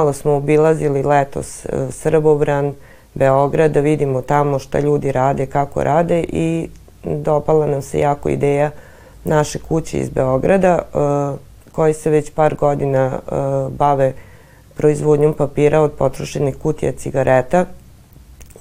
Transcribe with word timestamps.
Malo 0.00 0.12
smo 0.12 0.32
obilazili 0.32 1.02
letos 1.02 1.64
e, 1.64 1.68
Srbobran, 1.90 2.74
Beograd, 3.14 3.70
da 3.70 3.80
vidimo 3.80 4.22
tamo 4.22 4.58
šta 4.58 4.80
ljudi 4.80 5.12
rade, 5.12 5.46
kako 5.46 5.84
rade 5.84 6.24
i 6.28 6.68
dopala 7.04 7.66
nam 7.66 7.82
se 7.82 7.98
jako 7.98 8.28
ideja 8.28 8.70
naše 9.24 9.58
kuće 9.58 9.98
iz 9.98 10.10
Beograda, 10.10 10.78
e, 10.78 10.96
koji 11.72 11.94
se 11.94 12.10
već 12.10 12.30
par 12.30 12.54
godina 12.54 13.06
e, 13.06 13.20
bave 13.70 14.12
proizvodnjom 14.76 15.34
papira 15.34 15.80
od 15.80 15.92
potrošenih 15.92 16.56
kutija 16.56 16.92
cigareta 16.92 17.66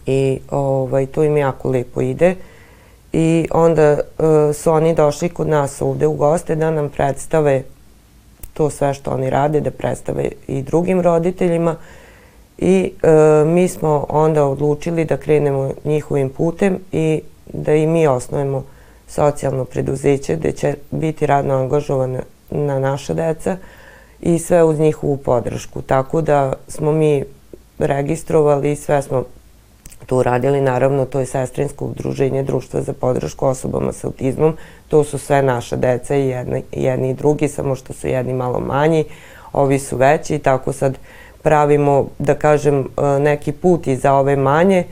i 0.05 0.39
ovaj, 0.51 1.05
to 1.05 1.23
im 1.23 1.37
jako 1.37 1.69
lepo 1.69 2.01
ide. 2.01 2.35
I 3.13 3.47
onda 3.51 3.99
su 4.53 4.71
oni 4.71 4.95
došli 4.95 5.29
kod 5.29 5.47
nas 5.47 5.81
ovde 5.81 6.07
u 6.07 6.13
goste 6.13 6.55
da 6.55 6.71
nam 6.71 6.89
predstave 6.89 7.63
to 8.59 8.69
sve 8.69 8.93
što 8.93 9.11
oni 9.11 9.29
rade, 9.29 9.61
da 9.61 9.71
predstave 9.71 10.29
i 10.47 10.61
drugim 10.61 11.01
roditeljima 11.01 11.75
i 12.57 12.91
e, 13.03 13.09
mi 13.45 13.67
smo 13.67 14.05
onda 14.09 14.45
odlučili 14.45 15.05
da 15.05 15.17
krenemo 15.17 15.71
njihovim 15.85 16.29
putem 16.29 16.79
i 16.91 17.21
da 17.53 17.73
i 17.73 17.87
mi 17.87 18.07
osnovimo 18.07 18.63
socijalno 19.07 19.65
preduzeće 19.65 20.35
gde 20.35 20.51
će 20.51 20.75
biti 20.91 21.25
radno 21.25 21.53
angažovana 21.55 22.19
na 22.49 22.79
naša 22.79 23.13
deca 23.13 23.57
i 24.21 24.39
sve 24.39 24.63
uz 24.63 24.79
njihovu 24.79 25.17
podršku. 25.17 25.81
Tako 25.81 26.21
da 26.21 26.53
smo 26.67 26.91
mi 26.91 27.23
registrovali 27.77 28.71
i 28.71 28.75
sve 28.75 29.01
smo 29.01 29.23
to 30.05 30.17
uradili. 30.17 30.61
Naravno, 30.61 31.05
to 31.05 31.19
je 31.19 31.25
sestrinsko 31.25 31.85
udruženje 31.85 32.43
Društva 32.43 32.81
za 32.81 32.93
podršku 32.93 33.45
osobama 33.45 33.93
sa 33.93 34.07
autizmom. 34.07 34.57
To 34.87 35.03
su 35.03 35.17
sve 35.17 35.41
naša 35.41 35.75
deca 35.75 36.15
i 36.15 36.27
jedni, 36.27 36.63
jedni 36.71 37.09
i 37.09 37.13
drugi, 37.13 37.47
samo 37.47 37.75
što 37.75 37.93
su 37.93 38.07
jedni 38.07 38.33
malo 38.33 38.59
manji, 38.59 39.05
ovi 39.53 39.79
su 39.79 39.97
veći 39.97 40.35
i 40.35 40.39
tako 40.39 40.73
sad 40.73 40.97
pravimo, 41.41 42.07
da 42.19 42.35
kažem, 42.35 42.79
e, 42.79 43.19
neki 43.19 43.51
put 43.51 43.87
i 43.87 43.95
za 43.95 44.13
ove 44.13 44.35
manje. 44.35 44.83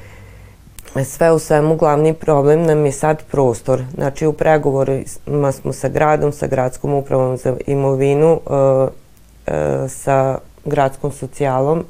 Sve 1.06 1.32
u 1.32 1.40
svemu 1.40 1.76
glavni 1.76 2.14
problem 2.14 2.64
nam 2.64 2.86
je 2.86 2.92
sad 2.92 3.24
prostor. 3.32 3.84
Znači 3.96 4.26
u 4.26 4.34
pregovorima 4.34 5.52
smo 5.52 5.74
sa 5.74 5.90
gradom, 5.90 6.32
sa 6.32 6.48
gradskom 6.48 6.94
upravom 6.94 7.38
za 7.38 7.56
imovinu, 7.68 8.40
e, 8.50 9.52
e, 9.54 9.90
sa 9.90 10.38
gradskom 10.66 11.12
socijalom 11.12 11.86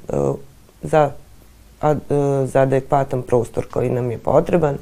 za 0.82 1.12
E, 1.82 1.96
za 2.46 2.62
adekvatan 2.62 3.22
prostor 3.22 3.66
koji 3.72 3.90
nam 3.90 4.12
je 4.12 4.18
potreban. 4.18 4.78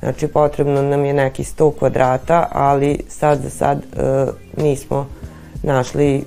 Znači, 0.00 0.28
potrebno 0.28 0.82
nam 0.82 1.04
je 1.04 1.12
neki 1.12 1.42
100 1.42 1.72
kvadrata, 1.78 2.48
ali 2.52 3.00
sad 3.08 3.38
za 3.42 3.50
sad 3.50 3.78
e, 3.78 4.26
nismo 4.56 5.06
našli 5.62 6.24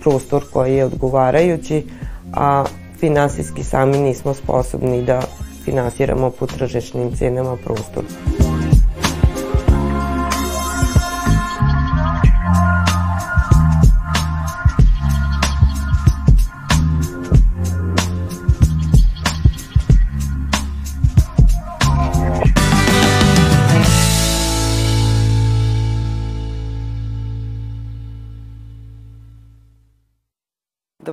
prostor 0.00 0.44
koji 0.52 0.74
je 0.74 0.84
odgovarajući, 0.84 1.86
a 2.32 2.64
finansijski 2.98 3.64
sami 3.64 3.98
nismo 3.98 4.34
sposobni 4.34 5.02
da 5.02 5.22
finansiramo 5.64 6.30
po 6.30 6.46
tržišnim 6.46 7.16
cenama 7.16 7.56
prostor. 7.64 8.04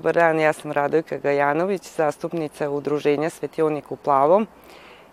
Dobar 0.02 0.14
dan, 0.14 0.40
ja 0.40 0.54
sam 0.54 0.72
Radojka 0.72 1.18
Gajanović, 1.18 1.84
zastupnica 1.96 2.70
Udruženja 2.70 3.30
Svetionik 3.30 3.92
u 3.92 3.96
Plavom 3.96 4.48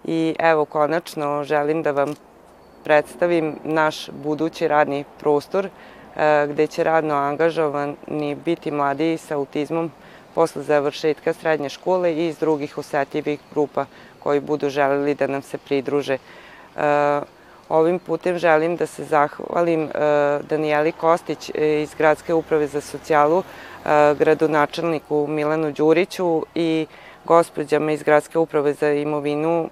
i 0.04 0.34
evo 0.38 0.64
konačno 0.64 1.44
želim 1.44 1.82
da 1.82 1.90
vam 1.90 2.14
predstavim 2.84 3.56
naš 3.64 4.10
budući 4.10 4.68
radni 4.68 5.04
prostor 5.20 5.66
e, 5.66 6.46
gde 6.50 6.66
će 6.66 6.84
radno 6.84 7.14
angažovani 7.14 8.34
biti 8.44 8.70
mladi 8.70 9.18
sa 9.18 9.34
autizmom 9.34 9.90
posle 10.34 10.62
završetka 10.62 11.32
srednje 11.32 11.68
škole 11.68 12.14
i 12.14 12.26
iz 12.26 12.38
drugih 12.38 12.78
osetljivih 12.78 13.40
grupa 13.50 13.86
koji 14.18 14.40
budu 14.40 14.68
želeli 14.68 15.14
da 15.14 15.26
nam 15.26 15.42
se 15.42 15.58
pridruže. 15.58 16.18
E, 17.70 17.74
ovim 17.74 17.98
putem 17.98 18.38
želim 18.38 18.76
da 18.76 18.86
se 18.86 19.04
zahvalim 19.04 19.82
e, 19.82 19.88
Danijeli 20.48 20.92
Kostić 20.92 21.50
iz 21.54 21.94
Gradske 21.94 22.34
uprave 22.34 22.66
za 22.66 22.80
socijalu 22.80 23.42
gradonačelniku 24.18 25.26
Milanu 25.26 25.72
Đuriću 25.72 26.42
i 26.54 26.86
gospođama 27.24 27.92
iz 27.92 28.02
Gradske 28.02 28.38
uprave 28.38 28.72
za 28.72 28.92
imovinu 28.92 29.68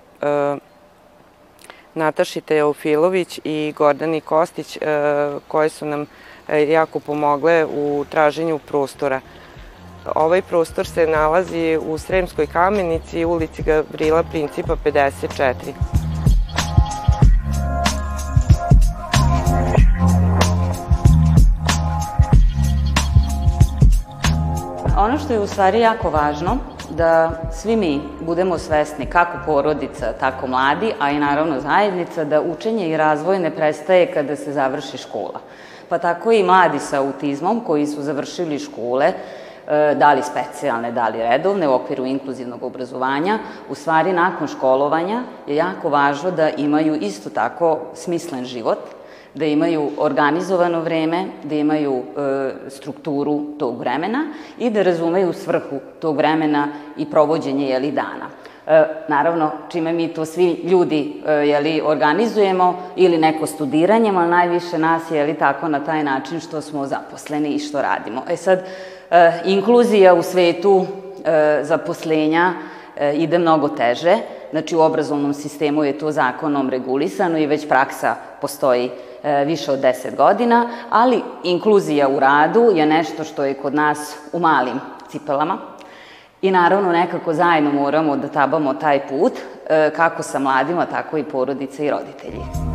Nataši 1.95 2.41
Teofilović 2.41 3.41
i 3.45 3.75
Gordani 3.77 4.21
Kostić 4.21 4.79
koje 5.49 5.69
su 5.69 5.87
nam 5.87 6.07
e, 6.49 6.69
jako 6.69 7.01
pomogle 7.01 7.67
u 7.67 8.05
traženju 8.11 8.59
prostora. 8.59 9.21
Ovaj 10.15 10.43
prostor 10.43 10.87
se 10.87 11.07
nalazi 11.07 11.79
u 11.83 11.99
Sremskoj 11.99 12.47
kamenici, 12.47 13.25
ulici 13.25 13.63
Gavrila 13.63 14.23
Principa 14.23 14.77
54. 14.85 16.06
Ono 25.07 25.19
što 25.19 25.33
je 25.33 25.41
u 25.41 25.47
stvari 25.47 25.81
jako 25.81 26.11
važno, 26.11 26.57
da 26.91 27.31
svi 27.53 27.77
mi 27.77 28.01
budemo 28.21 28.59
svesni, 28.59 29.07
kako 29.07 29.39
porodica, 29.47 30.13
tako 30.21 30.47
mladi, 30.47 30.93
a 31.01 31.11
i 31.11 31.19
naravno 31.19 31.61
zajednica, 31.61 32.25
da 32.25 32.41
učenje 32.41 32.89
i 32.89 32.97
razvoj 32.97 33.39
ne 33.39 33.51
prestaje 33.51 34.13
kada 34.15 34.37
se 34.37 34.53
završi 34.53 34.99
škola. 34.99 35.41
Pa 35.89 35.99
tako 35.99 36.33
i 36.33 36.43
mladi 36.43 36.79
sa 36.79 37.01
autizmom 37.01 37.61
koji 37.61 37.87
su 37.87 38.03
završili 38.03 38.59
škole, 38.59 39.07
e, 39.07 39.95
da 39.95 40.13
li 40.13 40.23
specijalne, 40.23 40.93
da 40.93 41.09
li 41.09 41.19
redovne 41.19 41.69
u 41.69 41.75
okviru 41.75 42.07
inkluzivnog 42.07 42.63
obrazovanja, 42.63 43.39
u 43.71 43.75
stvari 43.75 44.13
nakon 44.13 44.49
školovanja 44.49 45.23
je 45.47 45.57
jako 45.57 45.89
važno 45.89 46.31
da 46.31 46.51
imaju 46.51 46.95
isto 46.95 47.31
tako 47.31 47.79
smislen 47.95 48.45
život, 48.45 48.79
da 49.37 49.45
imaju 49.45 49.91
organizovano 49.99 50.81
vreme, 50.81 51.25
da 51.45 51.55
imaju 51.55 51.95
e, 51.95 52.71
strukturu 52.71 53.41
tog 53.59 53.79
vremena 53.79 54.25
i 54.59 54.71
da 54.71 54.83
razumeju 54.83 55.33
svrhu 55.33 55.81
tog 56.01 56.17
vremena 56.17 56.69
i 56.97 57.07
provođenje 57.11 57.69
jeli, 57.69 57.91
dana. 57.91 58.29
E, 58.67 58.85
naravno, 59.09 59.51
čime 59.69 59.93
mi 59.93 60.09
to 60.09 60.25
svi 60.25 60.61
ljudi 60.65 61.23
e, 61.27 61.33
jeli, 61.33 61.83
organizujemo 61.85 62.83
ili 62.97 63.19
neko 63.19 63.47
studiranjem, 63.47 64.17
ali 64.17 64.31
najviše 64.31 64.79
nas 64.79 65.11
je 65.11 65.35
tako 65.39 65.69
na 65.69 65.85
taj 65.85 66.05
način 66.05 66.41
što 66.41 66.61
smo 66.61 66.87
zaposleni 66.87 67.49
i 67.49 67.59
što 67.59 67.83
radimo. 67.83 68.23
E 68.29 68.37
sad, 68.37 68.59
e, 69.11 69.33
inkluzija 69.45 70.15
u 70.15 70.23
svetu 70.23 70.87
e, 71.25 71.59
zaposlenja 71.63 72.53
e, 72.97 73.15
ide 73.15 73.39
mnogo 73.39 73.69
teže, 73.69 74.17
znači 74.51 74.77
u 74.77 74.81
obrazovnom 74.81 75.35
sistemu 75.35 75.85
je 75.85 75.99
to 75.99 76.11
zakonom 76.11 76.71
regulisano 76.71 77.39
i 77.39 77.47
već 77.47 77.69
praksa 77.69 78.15
postoji 78.41 78.91
više 79.47 79.73
od 79.73 79.79
10 79.79 80.17
godina, 80.17 80.69
ali 80.91 81.23
inkluzija 81.43 82.09
u 82.09 82.21
radu 82.21 82.71
je 82.75 82.87
nešto 82.87 83.25
što 83.25 83.45
je 83.45 83.55
kod 83.55 83.75
nas 83.75 84.19
u 84.33 84.39
malim 84.39 84.81
cipelama 85.09 85.59
i 86.43 86.51
naravno 86.51 86.93
nekako 86.93 87.35
zajedno 87.35 87.73
moramo 87.73 88.17
da 88.17 88.29
tabamo 88.29 88.75
taj 88.75 89.09
put 89.09 89.33
e, 89.69 89.91
kako 89.97 90.23
sa 90.23 90.39
mladima, 90.39 90.87
tako 90.87 91.19
i 91.19 91.25
porodice 91.25 91.87
i 91.87 91.91
roditelji. 91.91 92.66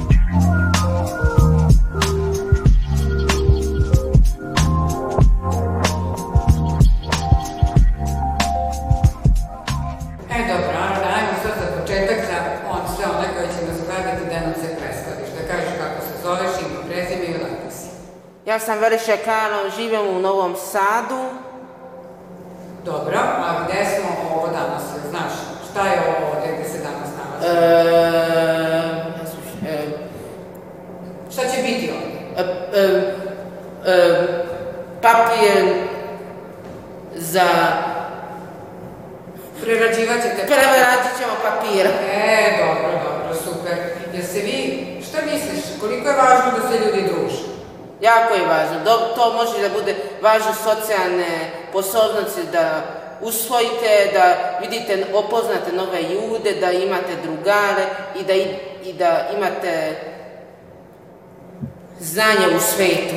Ja 18.52 18.60
sam 18.60 18.80
Veriša 18.80 19.18
Kano, 19.26 19.70
živem 19.76 20.08
u 20.08 20.20
Novom 20.20 20.56
Sadu. 20.56 21.24
Dobro, 22.86 23.18
a 23.18 23.64
gde 23.64 23.86
smo 23.86 24.10
ovo 24.32 24.48
danas, 24.48 24.84
znaš, 25.10 25.32
šta 25.72 25.88
je 25.88 26.02
ovo 26.08 26.28
ovde 26.28 26.56
gde 26.56 26.70
se 26.70 26.78
danas 26.78 27.10
nalazi? 27.18 27.48
E, 29.68 29.72
e, 29.72 29.88
šta 31.32 31.42
će 31.42 31.62
biti 31.62 31.92
ovde? 31.92 32.18
E, 32.38 32.44
e, 32.80 33.14
e, 33.86 34.46
papir 35.02 35.74
za... 37.16 37.48
Prerađivat 39.62 40.22
ćete... 40.22 40.46
Prerađit 40.46 41.18
ćemo 41.20 41.34
papir. 41.44 41.88
E, 42.14 42.58
dobro, 42.58 42.92
dobro, 43.04 43.36
super. 43.44 43.78
Jel 44.14 44.24
se 44.24 44.40
vi, 44.40 44.86
šta 45.08 45.18
misliš, 45.26 45.80
koliko 45.80 46.10
je 46.10 46.16
važno 46.16 46.60
da 46.60 46.70
se 46.70 46.86
ljudi 46.86 47.10
druže? 47.14 47.51
Jako 48.02 48.34
je 48.34 48.48
važno. 48.48 48.76
To 49.16 49.34
može 49.34 49.62
da 49.62 49.70
bude 49.80 49.96
važno 50.22 50.54
socijalne 50.54 51.52
posobnosti 51.72 52.42
da 52.52 52.82
usvojite, 53.22 54.10
da 54.14 54.58
vidite, 54.62 55.06
opoznate 55.14 55.72
nove 55.74 56.02
ljude, 56.02 56.54
da 56.60 56.72
imate 56.72 57.16
drugare 57.24 57.86
i 58.20 58.24
da, 58.24 58.34
i 58.90 58.94
da 58.94 59.28
imate 59.38 59.96
znanje 62.00 62.56
u 62.58 62.60
svetu. 62.60 63.16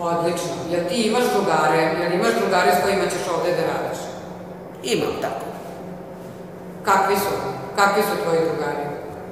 Odlično. 0.00 0.54
Jel 0.70 0.80
ti 0.88 0.94
imaš 0.94 1.24
drugare? 1.34 1.82
Jel 2.02 2.12
imaš 2.12 2.34
drugare 2.40 2.72
s 2.80 2.82
kojima 2.82 3.04
ćeš 3.04 3.32
ovde 3.34 3.50
da 3.50 3.62
radiš? 3.62 3.98
Imam 4.82 5.12
tako. 5.20 5.46
Kakvi 6.84 7.16
su? 7.16 7.34
Kakvi 7.76 8.02
su 8.02 8.24
tvoji 8.24 8.40
drugari? 8.40 8.84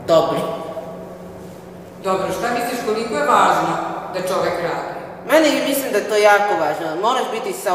Dobri. 0.06 0.41
Dobro, 2.05 2.27
šta 2.38 2.49
misliš 2.55 2.81
koliko 2.87 3.15
je 3.15 3.27
važno 3.27 3.96
da 4.17 4.29
čovek 4.29 4.57
radi? 4.63 4.93
Meni 5.31 5.69
mislim 5.69 5.93
da 5.93 5.99
je 5.99 6.09
to 6.09 6.17
jako 6.17 6.55
važno. 6.55 7.03
Moraš 7.03 7.25
biti 7.33 7.53
sa, 7.53 7.73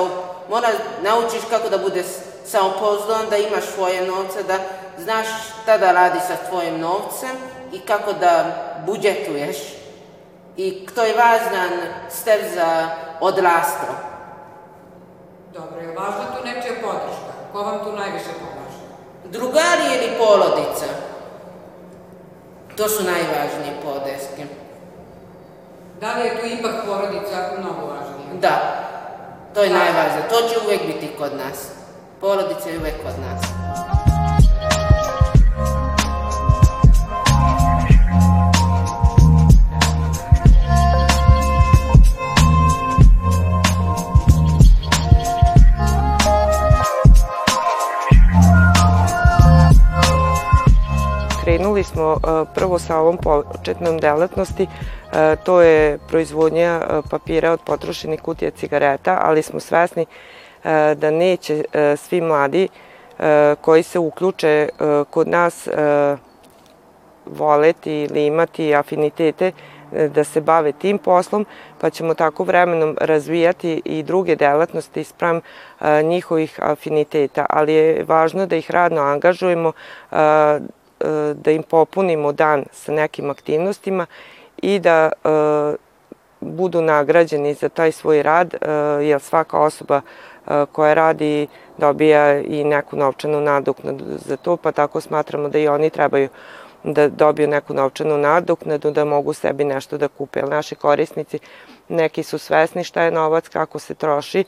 moraš 0.49 0.75
naučiš 1.01 1.41
kako 1.49 1.69
da 1.69 1.77
bude 1.77 2.03
samopouzdan, 2.45 3.29
da 3.29 3.37
imaš 3.37 3.63
svoje 3.75 4.07
novce, 4.07 4.43
da 4.43 4.57
znaš 4.97 5.27
šta 5.61 5.77
da 5.77 5.91
radi 5.91 6.19
sa 6.27 6.49
tvojim 6.49 6.79
novcem 6.79 7.35
i 7.71 7.79
kako 7.79 8.13
da 8.13 8.45
budžetuješ. 8.85 9.57
I 10.57 10.87
to 10.95 11.03
je 11.03 11.15
važan 11.15 11.69
step 12.09 12.41
za 12.53 12.89
odrastro. 13.21 13.93
Dobro, 15.53 15.79
je 15.81 15.87
važna 15.87 16.25
tu 16.35 16.45
nečija 16.45 16.73
podrška? 16.81 17.31
Ko 17.51 17.63
vam 17.63 17.79
tu 17.83 17.91
najviše 17.91 18.25
pomaže? 18.39 18.81
Drugari 19.25 19.85
ili 19.95 20.17
porodica? 20.17 20.85
To 22.75 22.89
su 22.89 23.03
najvažnije 23.03 23.73
podrške. 23.83 24.70
Da 26.01 26.13
li 26.13 26.21
je 26.25 26.41
tu 26.41 26.45
ipak 26.47 26.75
porodica 26.85 27.37
mnogo 27.59 27.93
važnija? 27.93 28.41
Da, 28.41 28.55
to 29.53 29.63
je 29.63 29.69
da. 29.69 29.77
najvažnije. 29.77 30.29
To 30.29 30.47
će 30.49 30.55
uvek 30.65 30.81
biti 30.85 31.13
kod 31.17 31.31
nas. 31.37 31.67
Porodica 32.21 32.69
je 32.69 32.79
uvek 32.79 32.95
kod 33.03 33.13
nas. 33.19 33.41
Krenuli 51.61 51.83
smo 51.83 52.13
e, 52.13 52.45
prvo 52.55 52.79
sa 52.79 52.97
ovom 52.97 53.17
početnom 53.51 53.99
delatnosti, 53.99 54.63
e, 54.63 55.35
to 55.45 55.61
je 55.61 55.97
proizvodnja 56.07 56.81
e, 56.81 57.01
papira 57.09 57.51
od 57.51 57.59
potrošenih 57.65 58.21
kutija 58.21 58.51
cigareta, 58.51 59.19
ali 59.21 59.43
smo 59.43 59.59
svesni 59.59 60.05
da 60.95 61.11
neće 61.11 61.63
svi 61.97 62.21
mladi 62.21 62.67
koji 63.61 63.83
se 63.83 63.99
uključe 63.99 64.69
kod 65.09 65.27
nas 65.27 65.67
voleti 67.25 68.01
ili 68.01 68.25
imati 68.25 68.75
afinitete 68.75 69.51
da 69.91 70.23
se 70.23 70.41
bave 70.41 70.71
tim 70.71 70.97
poslom, 70.97 71.45
pa 71.79 71.89
ćemo 71.89 72.13
tako 72.13 72.43
vremenom 72.43 72.97
razvijati 73.01 73.81
i 73.85 74.03
druge 74.03 74.35
delatnosti 74.35 75.03
sprem 75.03 75.41
njihovih 76.03 76.59
afiniteta, 76.61 77.45
ali 77.49 77.73
je 77.73 78.03
važno 78.03 78.45
da 78.45 78.55
ih 78.55 78.71
radno 78.71 79.01
angažujemo, 79.01 79.71
da 81.33 81.51
im 81.51 81.63
popunimo 81.63 82.31
dan 82.31 82.65
sa 82.71 82.91
nekim 82.91 83.29
aktivnostima 83.29 84.05
i 84.61 84.79
da 84.79 85.11
e, 85.11 85.29
budu 86.39 86.81
nagrađeni 86.81 87.53
za 87.53 87.69
taj 87.69 87.91
svoj 87.91 88.23
rad, 88.23 88.53
e, 88.53 88.67
jer 89.03 89.21
svaka 89.21 89.59
osoba 89.59 90.01
e, 90.01 90.65
koja 90.71 90.93
radi 90.93 91.47
dobija 91.77 92.39
i 92.39 92.63
neku 92.63 92.95
novčanu 92.95 93.41
nadoknadu 93.41 94.05
za 94.25 94.37
to, 94.37 94.57
pa 94.57 94.71
tako 94.71 95.01
smatramo 95.01 95.49
da 95.49 95.59
i 95.59 95.67
oni 95.67 95.89
trebaju 95.89 96.29
da 96.83 97.09
dobiju 97.09 97.47
neku 97.47 97.73
novčanu 97.73 98.17
nadoknadu, 98.17 98.91
da 98.91 99.05
mogu 99.05 99.33
sebi 99.33 99.63
nešto 99.63 99.97
da 99.97 100.07
kupe. 100.07 100.39
Jer 100.39 100.49
naši 100.49 100.75
korisnici, 100.75 101.39
neki 101.89 102.23
su 102.23 102.37
svesni 102.37 102.83
šta 102.83 103.01
je 103.01 103.11
novac, 103.11 103.47
kako 103.47 103.79
se 103.79 103.93
troši 103.93 104.43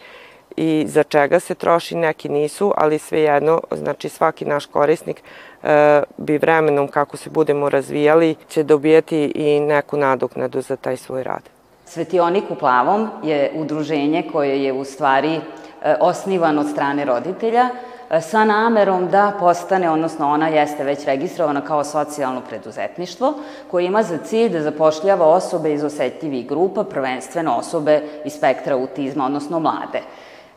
i 0.57 0.85
za 0.88 1.03
čega 1.03 1.39
se 1.39 1.55
troši, 1.55 1.95
neki 1.95 2.29
nisu, 2.29 2.73
ali 2.77 3.00
svejedno, 3.00 3.61
znači 3.71 4.09
svaki 4.09 4.45
naš 4.45 4.65
korisnik 4.65 5.23
e, 5.63 6.03
bi 6.17 6.38
vremenom 6.38 6.88
kako 6.88 7.17
se 7.17 7.29
budemo 7.29 7.69
razvijali 7.69 8.35
će 8.50 8.63
dobijati 8.63 9.31
i 9.35 9.59
neku 9.59 9.97
nadoknadu 9.97 10.61
za 10.61 10.75
taj 10.75 10.97
svoj 10.97 11.23
rad. 11.23 11.41
Svetionik 11.85 12.44
u 12.51 12.55
plavom 12.55 13.09
je 13.23 13.51
udruženje 13.55 14.23
koje 14.31 14.63
je 14.63 14.73
u 14.73 14.83
stvari 14.83 15.35
e, 15.35 15.41
osnivan 16.00 16.59
od 16.59 16.69
strane 16.69 17.05
roditelja 17.05 17.69
e, 18.09 18.21
sa 18.21 18.45
namerom 18.45 19.09
da 19.09 19.33
postane, 19.39 19.89
odnosno 19.89 20.29
ona 20.29 20.47
jeste 20.47 20.83
već 20.83 21.05
registrovana 21.05 21.61
kao 21.61 21.83
socijalno 21.83 22.41
preduzetništvo, 22.50 23.33
koje 23.71 23.85
ima 23.85 24.03
za 24.03 24.17
cilj 24.17 24.50
da 24.50 24.61
zapošljava 24.61 25.27
osobe 25.27 25.73
iz 25.73 25.83
osetljivih 25.83 26.47
grupa, 26.47 26.83
prvenstveno 26.83 27.55
osobe 27.57 28.01
iz 28.25 28.33
spektra 28.33 28.75
autizma, 28.75 29.25
odnosno 29.25 29.59
mlade. 29.59 30.01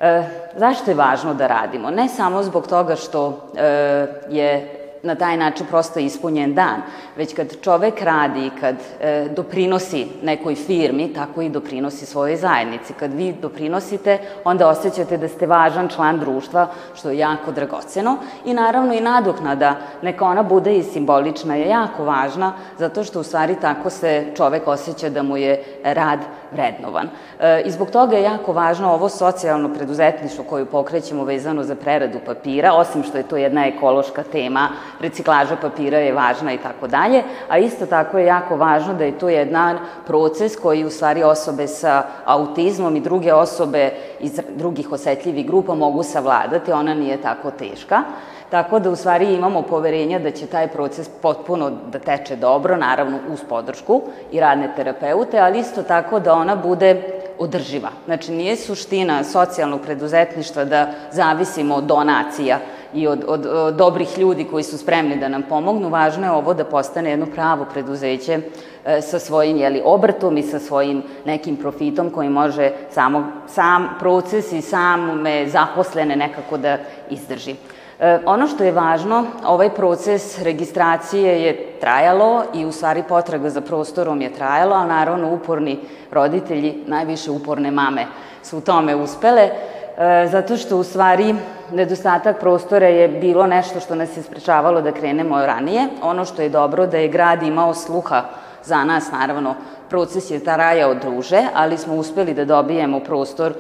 E, 0.00 0.22
zašto 0.56 0.90
je 0.90 0.94
važno 0.94 1.34
da 1.34 1.46
radimo? 1.46 1.90
Ne 1.90 2.08
samo 2.08 2.43
zbog 2.43 2.66
toga 2.66 2.96
što 2.96 3.50
e, 3.56 4.06
je 4.31 4.75
na 5.06 5.14
taj 5.14 5.37
način 5.37 5.67
prosto 5.67 6.00
ispunjen 6.00 6.55
dan, 6.55 6.82
već 7.17 7.35
kad 7.35 7.61
čovek 7.61 8.03
radi 8.03 8.47
i 8.47 8.50
kad 8.61 8.76
e, 9.00 9.29
doprinosi 9.37 10.06
nekoj 10.23 10.55
firmi, 10.55 11.12
tako 11.14 11.43
i 11.43 11.49
doprinosi 11.49 12.06
svojoj 12.06 12.37
zajednici. 12.37 12.93
Kad 12.93 13.14
vi 13.14 13.32
doprinosite, 13.32 14.19
onda 14.44 14.69
osjećate 14.69 15.17
da 15.17 15.29
ste 15.29 15.47
važan 15.47 15.88
član 15.88 16.19
društva, 16.19 16.69
što 16.94 17.11
je 17.11 17.19
jako 17.19 17.53
dragoceno. 17.53 18.17
I 18.44 18.55
naravno 18.55 18.94
i 18.94 19.00
nadoknada, 19.00 19.76
neka 20.03 20.25
ona 20.25 20.43
bude 20.43 20.76
i 20.76 20.82
simbolična, 20.82 21.55
je 21.55 21.69
jako 21.69 22.05
važna, 22.05 22.53
zato 22.79 23.05
što 23.05 23.20
u 23.20 23.23
stvari 23.23 23.56
tako 23.61 23.91
se 23.91 24.26
čovek 24.37 24.69
osjeća 24.69 25.08
da 25.08 25.22
mu 25.22 25.36
je 25.36 25.63
rad 25.84 26.20
vrednovan. 26.53 27.08
E, 27.41 27.63
I 27.65 27.70
zbog 27.70 27.91
toga 27.91 28.17
je 28.17 28.22
jako 28.22 28.53
važno 28.53 28.93
ovo 28.93 29.08
socijalno 29.08 29.75
preduzetništvo 29.75 30.44
koju 30.44 30.67
pokrećemo 30.67 31.25
vezano 31.25 31.63
za 31.63 31.75
preradu 31.75 32.19
papira, 32.27 32.72
osim 32.72 33.03
što 33.03 33.19
je 33.19 33.29
to 33.29 33.36
jedna 33.36 33.67
ekološka 33.67 34.22
tema, 34.22 34.69
reciklaža 35.00 35.56
papira 35.56 35.98
je 35.98 36.12
važna 36.12 36.53
i 36.53 36.58
tako 36.58 36.86
dalje, 36.86 37.22
a 37.48 37.58
isto 37.58 37.86
tako 37.86 38.19
je 38.19 38.26
jako 38.26 38.56
važno 38.56 38.94
da 38.94 39.05
je 39.05 39.19
to 39.19 39.29
jedan 39.29 39.79
proces 40.06 40.56
koji 40.56 40.84
u 40.84 40.91
stvari 40.91 41.22
osobe 41.22 41.67
sa 41.67 42.03
autizmom 42.24 42.96
i 42.96 43.00
druge 43.00 43.32
osobe 43.32 43.91
iz 44.20 44.41
drugih 44.56 44.93
osetljivih 44.93 45.46
grupa 45.46 45.74
mogu 45.74 46.03
savladati, 46.03 46.72
ona 46.72 46.94
nije 46.94 47.22
tako 47.22 47.50
teška. 47.50 48.03
Tako 48.50 48.79
da 48.79 48.91
u 48.91 48.96
stvari 48.96 49.34
imamo 49.34 49.62
poverenja 49.62 50.19
da 50.19 50.31
će 50.31 50.46
taj 50.46 50.69
proces 50.69 51.08
potpuno 51.22 51.70
da 51.93 51.98
teče 51.98 52.36
dobro, 52.36 52.76
naravno 52.76 53.19
uz 53.32 53.41
podršku 53.48 54.03
i 54.32 54.41
radne 54.41 54.70
terapeute, 54.76 55.38
ali 55.38 55.58
isto 55.58 55.82
tako 55.82 56.20
da 56.20 56.34
ona 56.34 56.56
bude 56.56 57.03
održiva. 57.38 57.88
Znači 58.05 58.32
nije 58.32 58.56
suština 58.56 59.24
socijalnog 59.24 59.81
preduzetništva 59.81 60.65
da 60.65 60.88
zavisimo 61.12 61.74
od 61.74 61.84
donacija 61.84 62.58
i 62.96 63.06
od, 63.06 63.24
od, 63.29 63.46
od 63.46 63.74
dobrih 63.74 64.19
ljudi 64.19 64.44
koji 64.44 64.65
su 64.65 64.79
spremni 64.79 65.17
da 65.17 65.29
nam 65.29 65.43
pomognu, 65.43 65.88
važno 65.88 66.26
je 66.26 66.31
ovo 66.31 66.55
da 66.55 66.65
postane 66.65 67.10
jedno 67.10 67.26
pravo 67.26 67.67
preduzeće 67.72 68.38
e, 68.84 69.00
sa 69.03 69.19
svojim 69.19 69.56
jeli, 69.56 69.82
obrtom 69.84 70.38
i 70.38 70.43
sa 70.43 70.58
svojim 70.58 71.03
nekim 71.24 71.56
profitom 71.56 72.10
koji 72.10 72.29
može 72.29 72.70
samo, 72.91 73.26
sam 73.46 73.88
proces 73.98 74.53
i 74.53 74.62
same 74.62 75.48
zaposlene 75.48 76.17
nekako 76.17 76.56
da 76.56 76.79
izdrži. 77.10 77.55
E, 78.00 78.19
ono 78.26 78.46
što 78.46 78.65
je 78.65 78.72
važno, 78.72 79.24
ovaj 79.44 79.70
proces 79.74 80.43
registracije 80.43 81.43
je 81.43 81.67
trajalo 81.81 82.44
i 82.55 82.65
u 82.65 82.72
stvari 82.72 83.03
potraga 83.08 83.50
za 83.50 83.60
prostorom 83.60 84.22
je 84.22 84.32
trajalo, 84.32 84.74
a 84.74 84.86
naravno 84.86 85.32
uporni 85.32 85.79
roditelji, 86.12 86.74
najviše 86.86 87.31
uporne 87.31 87.70
mame 87.70 88.06
su 88.43 88.58
u 88.58 88.60
tome 88.60 88.96
uspele, 88.96 89.43
e, 89.43 90.29
zato 90.31 90.56
što 90.56 90.76
u 90.76 90.82
stvari 90.82 91.34
nedostatak 91.73 92.41
prostora 92.41 92.87
je 92.87 93.08
bilo 93.08 93.46
nešto 93.46 93.81
što 93.81 93.94
nas 93.94 94.17
je 94.17 94.23
sprečavalo 94.23 94.82
da 94.82 94.93
krenemo 94.93 95.46
ranije. 95.46 95.89
Ono 96.03 96.25
što 96.25 96.43
je 96.43 96.49
dobro 96.49 96.87
da 96.87 96.99
je 96.99 97.08
grad 97.08 97.43
imao 97.43 97.75
sluha 97.75 98.23
za 98.65 98.85
nas, 98.85 99.11
naravno, 99.13 99.55
proces 99.91 100.31
je 100.31 100.44
trajao 100.44 100.94
druže, 100.94 101.43
ali 101.55 101.79
smo 101.79 101.94
uspeli 101.94 102.35
da 102.35 102.44
dobijemo 102.44 103.01
prostor 103.01 103.53
e, 103.53 103.56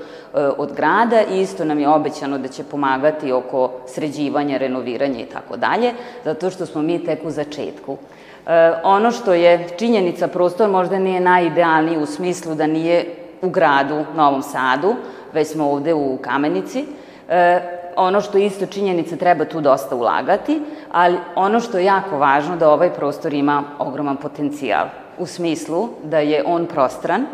od 0.58 0.72
grada 0.72 1.22
i 1.30 1.40
isto 1.40 1.64
nam 1.64 1.78
je 1.78 1.88
obećano 1.88 2.38
da 2.38 2.48
će 2.48 2.64
pomagati 2.64 3.32
oko 3.32 3.70
sređivanja, 3.86 4.58
renoviranja 4.58 5.20
i 5.20 5.26
tako 5.26 5.56
dalje, 5.56 5.92
zato 6.24 6.50
što 6.50 6.66
smo 6.66 6.82
mi 6.82 7.04
tek 7.04 7.24
u 7.24 7.30
začetku. 7.30 7.96
E, 8.46 8.72
ono 8.82 9.10
što 9.10 9.34
je 9.34 9.68
činjenica, 9.78 10.28
prostor 10.28 10.70
možda 10.70 10.98
nije 10.98 11.20
najidealniji 11.20 11.98
u 11.98 12.06
smislu 12.06 12.54
da 12.54 12.66
nije 12.66 13.04
u 13.42 13.50
gradu 13.50 14.04
Novom 14.16 14.42
Sadu, 14.42 14.94
već 15.32 15.48
smo 15.48 15.70
ovde 15.70 15.94
u 15.94 16.18
Kamenici. 16.22 16.84
E, 17.28 17.75
ono 17.96 18.20
što 18.20 18.38
isto 18.38 18.66
činjenica, 18.66 19.16
treba 19.16 19.44
tu 19.44 19.60
dosta 19.60 19.96
ulagati, 19.96 20.62
ali 20.92 21.18
ono 21.34 21.60
što 21.60 21.78
je 21.78 21.84
jako 21.84 22.18
važno 22.18 22.56
da 22.56 22.70
ovaj 22.70 22.90
prostor 22.90 23.34
ima 23.34 23.64
ogroman 23.78 24.16
potencijal 24.16 24.86
u 25.18 25.26
smislu 25.26 25.88
da 26.04 26.18
je 26.18 26.42
on 26.46 26.66
prostran, 26.66 27.26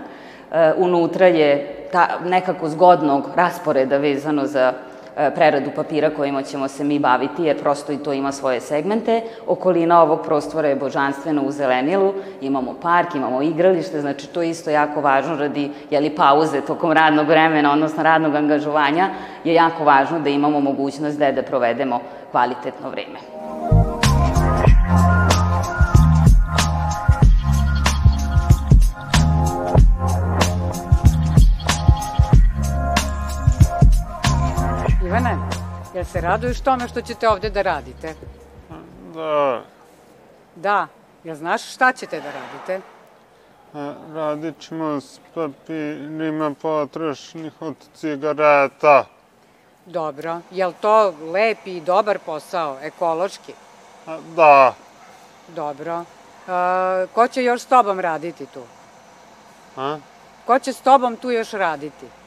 unutra 0.77 1.27
je 1.27 1.77
ta, 1.93 2.09
nekako 2.25 2.69
zgodnog 2.69 3.29
rasporeda 3.37 3.97
vezano 3.97 4.47
za 4.47 4.73
E, 4.73 4.92
preradu 5.35 5.71
papira 5.77 6.11
kojima 6.11 6.43
ćemo 6.43 6.69
se 6.69 6.85
mi 6.85 6.99
baviti, 6.99 7.43
jer 7.43 7.61
prosto 7.61 7.93
i 7.93 7.99
to 7.99 8.13
ima 8.13 8.33
svoje 8.33 8.61
segmente. 8.61 9.23
Okolina 9.47 10.03
ovog 10.03 10.23
prostora 10.23 10.69
je 10.69 10.77
božanstveno 10.77 11.43
u 11.43 11.51
zelenilu, 11.51 12.15
imamo 12.41 12.75
park, 12.83 13.15
imamo 13.15 13.43
igralište, 13.43 14.01
znači 14.01 14.27
to 14.27 14.43
je 14.43 14.51
isto 14.51 14.71
jako 14.71 15.01
važno 15.01 15.37
radi 15.37 15.71
jeli, 15.91 16.11
pauze 16.11 16.61
tokom 16.61 16.93
radnog 16.93 17.29
vremena, 17.29 17.73
odnosno 17.73 18.03
radnog 18.03 18.35
angažovanja, 18.35 19.09
je 19.45 19.55
jako 19.55 19.85
važno 19.85 20.21
da 20.21 20.31
imamo 20.31 20.61
mogućnost 20.61 21.19
da, 21.19 21.33
da 21.33 21.43
provedemo 21.43 22.01
kvalitetno 22.31 22.91
vreme. 22.91 23.32
Jel 36.03 36.09
se 36.09 36.21
raduješ 36.21 36.61
tome 36.61 36.89
što 36.89 37.01
ćete 37.01 37.29
ovde 37.29 37.51
da 37.51 37.63
radite? 37.63 38.15
Da. 39.15 39.63
Da, 40.57 40.87
jel 41.25 41.37
znaš 41.37 41.75
šta 41.75 41.93
ćete 41.93 42.21
da 42.21 42.31
radite? 42.31 42.81
Radit 44.15 44.61
ćemo 44.61 45.01
s 45.01 45.21
papirima 45.35 46.55
potrošnih 46.63 47.53
od 47.63 47.75
cigareta. 47.95 49.05
Dobro, 49.87 50.41
jel 50.51 50.73
to 50.81 51.15
lep 51.33 51.59
i 51.67 51.81
dobar 51.81 52.19
posao, 52.19 52.79
ekološki? 52.83 53.55
Da. 54.37 54.75
Dobro. 55.49 56.05
A, 56.49 57.07
ko 57.15 57.29
će 57.29 57.45
još 57.45 57.61
s 57.61 57.67
tobom 57.67 58.01
raditi 58.01 58.47
tu? 58.47 58.63
A? 59.77 59.99
Ko 60.47 60.59
će 60.59 60.73
s 60.73 60.81
tobom 60.81 61.17
tu 61.17 61.31
još 61.31 61.51
raditi? 61.51 62.22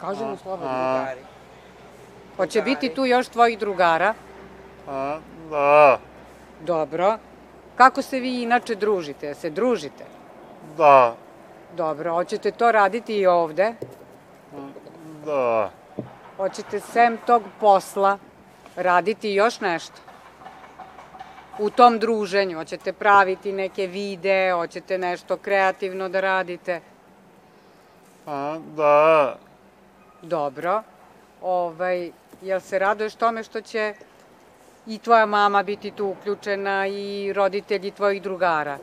Kažemo 0.00 0.36
slobodno. 0.36 0.66
Drugari. 0.68 1.20
Hoće 2.36 2.62
biti 2.62 2.94
tu 2.94 3.06
još 3.06 3.28
tvojih 3.28 3.58
drugara? 3.58 4.14
A, 4.88 5.18
da. 5.50 5.98
Dobro. 6.60 7.18
Kako 7.76 8.02
se 8.02 8.20
vi 8.20 8.42
inače 8.42 8.74
družite? 8.74 9.34
Se 9.34 9.50
družite? 9.50 10.04
Da. 10.76 11.14
Dobro. 11.76 12.14
Hoćete 12.14 12.50
to 12.50 12.72
raditi 12.72 13.18
i 13.18 13.26
ovde? 13.26 13.74
Da. 15.24 15.70
Hoćete 16.36 16.80
sem 16.80 17.18
tog 17.26 17.42
posla 17.60 18.18
raditi 18.76 19.30
još 19.30 19.60
nešto? 19.60 19.96
U 21.58 21.70
tom 21.70 21.98
druženju 21.98 22.58
hoćete 22.58 22.92
praviti 22.92 23.52
neke 23.52 23.86
vide, 23.86 24.52
hoćete 24.52 24.98
nešto 24.98 25.36
kreativno 25.36 26.08
da 26.08 26.20
radite? 26.20 26.80
A, 28.26 28.58
da. 28.76 29.36
Dobro. 30.22 30.82
Ovaj, 31.42 32.10
jel 32.42 32.60
se 32.60 32.78
raduješ 32.78 33.14
tome 33.14 33.42
što 33.42 33.60
će 33.60 33.94
i 34.86 34.98
tvoja 34.98 35.26
mama 35.26 35.62
biti 35.62 35.90
tu 35.90 36.06
uključena 36.06 36.86
i 36.86 37.32
roditelji 37.32 37.90
tvojih 37.90 38.22
drugara? 38.22 38.78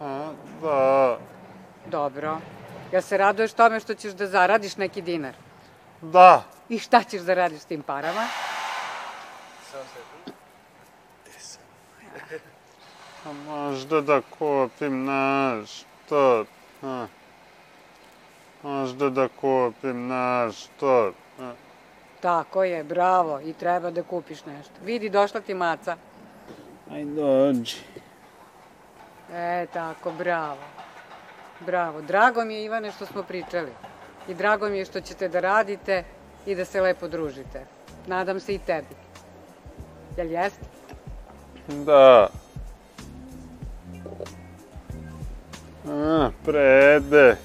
A, 0.00 0.32
da. 0.62 1.18
Dobro. 1.86 2.38
Jel 2.92 3.02
se 3.02 3.16
raduješ 3.16 3.52
tome 3.52 3.80
što 3.80 3.94
ćeš 3.94 4.12
da 4.12 4.26
zaradiš 4.26 4.76
neki 4.76 5.02
dinar? 5.02 5.34
Da. 6.02 6.42
I 6.68 6.78
šta 6.78 7.02
ćeš 7.02 7.22
da 7.22 7.34
radiš 7.34 7.60
s 7.60 7.64
tim 7.64 7.82
parama? 7.82 8.26
A 13.24 13.32
možda 13.32 14.00
da 14.00 14.20
kupim 14.38 15.04
nešto. 15.04 16.44
A. 16.82 17.06
Možda 18.62 19.10
da 19.10 19.28
kupim 19.40 20.08
nešto. 20.08 21.12
Tako 22.20 22.64
je, 22.64 22.84
bravo. 22.84 23.40
I 23.40 23.52
treba 23.52 23.90
da 23.90 24.02
kupiš 24.02 24.44
nešto. 24.44 24.72
Vidi, 24.84 25.10
došla 25.10 25.40
ti 25.40 25.54
maca. 25.54 25.96
Aj 26.90 27.04
dođi. 27.04 27.76
E, 29.32 29.66
tako, 29.72 30.12
bravo. 30.12 30.60
Bravo. 31.60 32.02
Drago 32.02 32.44
mi 32.44 32.54
je, 32.54 32.64
Ivane, 32.64 32.92
što 32.92 33.06
smo 33.06 33.22
pričali. 33.22 33.72
I 34.28 34.34
drago 34.34 34.68
mi 34.68 34.78
je 34.78 34.84
što 34.84 35.00
ćete 35.00 35.28
da 35.28 35.40
radite 35.40 36.04
i 36.46 36.54
da 36.54 36.64
se 36.64 36.80
lepo 36.80 37.08
družite. 37.08 37.66
Nadam 38.06 38.40
se 38.40 38.54
i 38.54 38.58
tebi. 38.58 38.94
Jel 40.16 40.30
jeste? 40.30 40.64
Da. 41.68 42.28
A, 45.88 46.30
prede. 46.44 47.36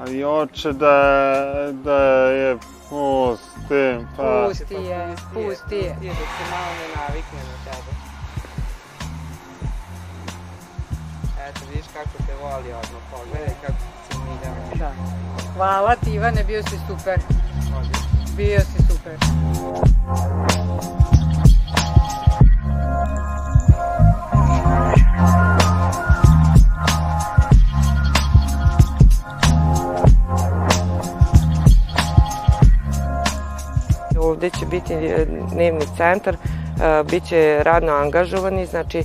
Ali 0.00 0.22
hoće 0.22 0.72
da, 0.72 1.72
da 1.72 2.02
je 2.30 2.56
pustim, 2.88 4.08
pa... 4.16 4.46
Pusti 4.48 4.74
je, 4.74 5.16
pusti 5.34 5.76
je. 5.76 5.94
Pusti 5.94 6.06
je, 6.06 6.12
da 6.12 6.26
se 6.36 6.44
malo 6.50 6.72
ne 6.80 6.86
navikne 6.96 7.38
na 7.38 7.56
tebe. 7.64 7.92
Eto, 11.48 11.60
vidiš 11.70 11.86
kako 11.92 12.26
te 12.26 12.34
voli 12.42 12.72
odmah, 12.72 13.02
pogledaj 13.10 13.54
kako 13.66 13.78
se 14.12 14.18
mi 14.18 14.78
Da. 14.78 14.92
Hvala 15.56 15.96
ti 15.96 16.10
Ivane, 16.10 16.44
bio 16.44 16.62
si 16.62 16.78
super. 16.88 17.18
Bio 18.36 18.60
si 18.60 18.82
super. 18.88 19.16
Biti 34.70 34.94
e, 34.94 35.26
dnevni 35.52 35.86
centar, 35.96 36.34
e, 36.34 36.38
bit 37.10 37.28
će 37.28 37.62
radno 37.62 37.92
angažovani, 37.92 38.66
znači 38.66 39.04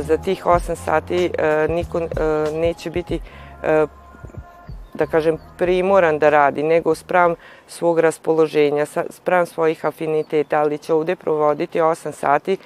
za 0.00 0.16
tih 0.16 0.46
8 0.46 0.74
sati 0.74 1.30
e, 1.38 1.66
niko 1.68 2.00
neće 2.52 2.90
biti 2.90 3.20
da 4.94 5.06
kažem, 5.06 5.38
primoran 5.58 6.18
da 6.18 6.28
radi, 6.28 6.62
nego 6.62 6.94
sprem 6.94 7.34
svog 7.66 8.00
raspoloženja, 8.00 8.86
sprem 9.10 9.46
svojih 9.46 9.84
afiniteta, 9.86 10.60
ali 10.60 10.78
će 10.78 10.94
ovde 10.94 11.16
provoditi 11.16 11.80
8 11.80 12.12
sati. 12.12 12.56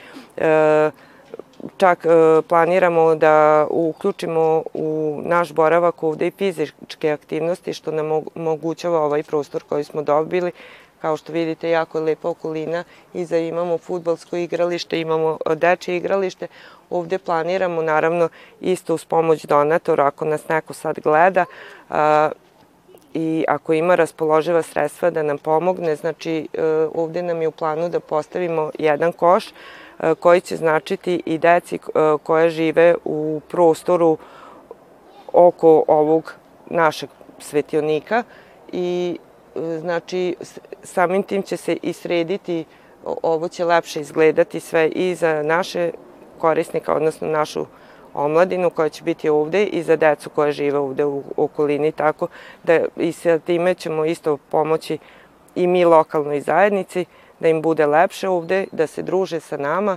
Čak 1.76 2.06
planiramo 2.48 3.14
da 3.14 3.66
uključimo 3.70 4.62
u 4.74 5.20
naš 5.24 5.52
boravak 5.52 6.02
ovde 6.02 6.26
i 6.26 6.30
fizičke 6.30 7.10
aktivnosti, 7.10 7.72
što 7.72 7.90
nam 7.90 8.22
omogućava 8.34 9.00
ovaj 9.00 9.22
prostor 9.22 9.62
koji 9.68 9.84
smo 9.84 10.02
dobili, 10.02 10.52
Kao 11.00 11.16
što 11.16 11.32
vidite, 11.32 11.70
jako 11.70 11.98
je 11.98 12.04
lepa 12.04 12.28
okolina. 12.28 12.84
Iza 13.14 13.38
imamo 13.38 13.78
futbalsko 13.78 14.36
igralište, 14.36 15.00
imamo 15.00 15.38
e, 15.46 15.54
deče 15.54 15.96
igralište. 15.96 16.48
Ovde 16.90 17.18
planiramo, 17.18 17.82
naravno, 17.82 18.28
isto 18.60 18.94
uz 18.94 19.04
pomoć 19.04 19.44
donatora, 19.46 20.06
ako 20.06 20.24
nas 20.24 20.48
neko 20.48 20.74
sad 20.74 21.00
gleda, 21.00 21.44
a, 21.90 22.30
i 23.14 23.44
ako 23.48 23.72
ima 23.72 23.94
raspoloživa 23.94 24.62
sredstva 24.62 25.10
da 25.10 25.22
nam 25.22 25.38
pomogne, 25.38 25.96
znači 25.96 26.48
e, 26.52 26.62
ovde 26.94 27.22
nam 27.22 27.42
je 27.42 27.48
u 27.48 27.52
planu 27.52 27.88
da 27.88 28.00
postavimo 28.00 28.70
jedan 28.78 29.12
koš 29.12 29.48
e, 29.48 29.52
koji 30.14 30.40
će 30.40 30.56
značiti 30.56 31.22
i 31.26 31.38
deci 31.38 31.78
koja 32.22 32.48
žive 32.48 32.94
u 33.04 33.40
prostoru 33.48 34.18
oko 35.32 35.84
ovog 35.88 36.34
našeg 36.66 37.10
svetionika 37.38 38.22
i 38.72 39.18
znači 39.54 40.36
samim 40.82 41.22
tim 41.22 41.42
će 41.42 41.56
se 41.56 41.76
i 41.82 41.92
srediti, 41.92 42.64
ovo 43.04 43.48
će 43.48 43.64
lepše 43.64 44.00
izgledati 44.00 44.60
sve 44.60 44.88
i 44.88 45.14
za 45.14 45.42
naše 45.42 45.90
korisnika, 46.38 46.94
odnosno 46.94 47.28
našu 47.28 47.66
omladinu 48.14 48.70
koja 48.70 48.88
će 48.88 49.04
biti 49.04 49.28
ovde 49.28 49.64
i 49.64 49.82
za 49.82 49.96
decu 49.96 50.30
koja 50.30 50.52
žive 50.52 50.78
ovde 50.78 51.04
u 51.04 51.22
okolini, 51.36 51.92
tako 51.92 52.28
da 52.64 52.80
i 52.96 53.12
sa 53.12 53.38
time 53.38 53.74
ćemo 53.74 54.04
isto 54.04 54.36
pomoći 54.36 54.98
i 55.54 55.66
mi 55.66 55.84
lokalnoj 55.84 56.40
zajednici, 56.40 57.04
da 57.40 57.48
im 57.48 57.62
bude 57.62 57.86
lepše 57.86 58.28
ovde, 58.28 58.66
da 58.72 58.86
se 58.86 59.02
druže 59.02 59.40
sa 59.40 59.56
nama 59.56 59.96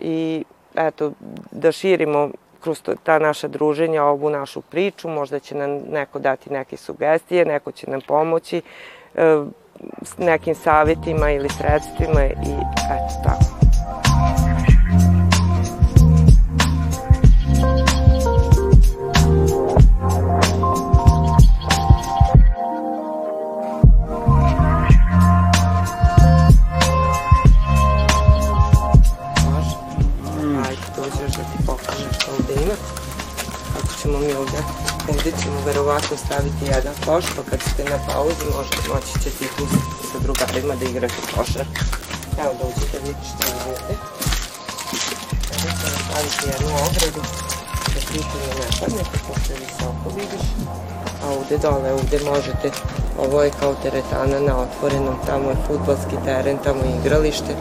i 0.00 0.44
eto, 0.74 1.12
da 1.50 1.72
širimo 1.72 2.30
kroz 2.60 2.82
ta 3.02 3.18
naša 3.18 3.48
druženja 3.48 4.04
ovu 4.04 4.30
našu 4.30 4.60
priču, 4.60 5.08
možda 5.08 5.38
će 5.38 5.54
nam 5.54 5.70
neko 5.70 6.18
dati 6.18 6.52
neke 6.52 6.76
sugestije, 6.76 7.44
neko 7.44 7.72
će 7.72 7.90
nam 7.90 8.00
pomoći 8.00 8.62
e, 9.14 9.44
s 10.02 10.18
nekim 10.18 10.54
savjetima 10.54 11.30
ili 11.30 11.48
sredstvima 11.48 12.24
i 12.24 12.52
eto 12.90 13.14
tako. 13.24 13.49
Ajde, 30.70 30.82
dođeš 30.96 31.36
da 31.36 31.42
ti 31.42 31.58
ćemo 34.02 34.18
mi 34.18 34.32
ovde, 34.32 34.58
ovde 35.08 35.32
ćemo 35.42 35.58
verovatno 35.66 36.16
staviti 36.16 36.64
jedan 36.74 36.94
koš, 37.06 37.24
pa 37.36 37.42
kad 37.50 37.60
ste 37.60 37.84
na 37.84 37.98
pauzi 38.06 38.44
možete, 38.56 38.88
moći 38.94 39.12
ćete 39.22 39.44
i 39.44 39.48
tu 39.56 39.64
sa 40.12 40.18
drugarima 40.24 40.74
da 40.74 40.84
igrate 40.84 41.20
košar. 41.34 41.66
Evo 42.42 42.52
dođite, 42.62 42.96
vidite 43.04 43.24
što 43.30 43.42
idete. 43.52 43.94
Sada 45.46 45.70
ćemo 45.80 45.98
staviti 46.06 46.44
jednu 46.52 46.70
ogradu, 46.86 47.20
da 47.94 48.00
pitanje 48.12 48.50
ne 48.60 48.66
padnete, 48.80 49.18
pošto 49.26 49.52
je 49.52 49.58
visoko 49.64 50.06
vidiš. 50.16 50.46
A 51.22 51.24
ovde 51.36 51.58
dole, 51.64 51.92
ovde 51.92 52.18
možete, 52.32 52.70
ovo 53.24 53.42
je 53.42 53.50
kao 53.60 53.74
teretana 53.82 54.38
na 54.48 54.54
otvorenom, 54.64 55.16
tamo 55.26 55.50
je 55.50 55.62
futbalski 55.66 56.16
teren, 56.24 56.58
tamo 56.64 56.80
je 56.84 56.96
igralište, 57.00 57.52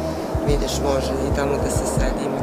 vidiš 0.47 0.73
može 0.89 1.13
i 1.27 1.35
tamo 1.35 1.53
da 1.63 1.69
se 1.77 1.85
sedi, 1.95 2.38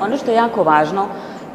Ono 0.00 0.16
što 0.16 0.30
je 0.30 0.36
jako 0.36 0.62
važno 0.62 1.06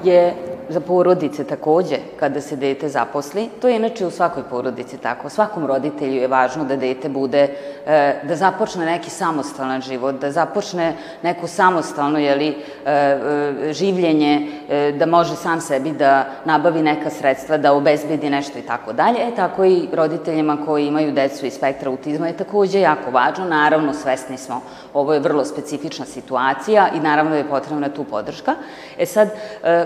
je 0.03 0.35
za 0.69 0.79
porodice 0.79 1.43
takođe, 1.43 1.97
kada 2.19 2.41
se 2.41 2.55
dete 2.55 2.89
zaposli, 2.89 3.49
to 3.61 3.67
je 3.67 3.75
inače 3.75 4.05
u 4.05 4.11
svakoj 4.11 4.43
porodici 4.49 4.97
tako, 4.97 5.29
svakom 5.29 5.65
roditelju 5.65 6.21
je 6.21 6.27
važno 6.27 6.65
da 6.65 6.75
dete 6.75 7.09
bude, 7.09 7.47
e, 7.85 8.15
da 8.23 8.35
započne 8.35 8.85
neki 8.85 9.09
samostalan 9.09 9.81
život, 9.81 10.15
da 10.15 10.31
započne 10.31 10.93
neko 11.23 11.47
samostalno, 11.47 12.19
jeli, 12.19 12.47
e, 12.47 12.91
e, 12.91 13.73
življenje, 13.73 14.51
da 14.99 15.05
može 15.05 15.35
sam 15.35 15.61
sebi 15.61 15.91
da 15.91 16.25
nabavi 16.45 16.81
neka 16.81 17.09
sredstva, 17.09 17.57
da 17.57 17.73
obezbedi 17.73 18.29
nešto 18.29 18.59
i 18.59 18.61
tako 18.61 18.93
dalje. 18.93 19.19
E, 19.27 19.35
tako 19.35 19.65
i 19.65 19.87
roditeljima 19.93 20.57
koji 20.65 20.87
imaju 20.87 21.11
decu 21.11 21.45
iz 21.45 21.53
spektra 21.53 21.89
autizma 21.89 22.27
je 22.27 22.37
takođe 22.37 22.79
jako 22.79 23.11
važno. 23.11 23.45
Naravno, 23.45 23.93
svesni 23.93 24.37
smo, 24.37 24.61
ovo 24.93 25.13
je 25.13 25.19
vrlo 25.19 25.45
specifična 25.45 26.05
situacija 26.05 26.87
i 26.95 26.99
naravno 26.99 27.35
je 27.35 27.49
potrebna 27.49 27.89
tu 27.89 28.03
podrška. 28.03 28.55
E 28.97 29.05
sad, 29.05 29.29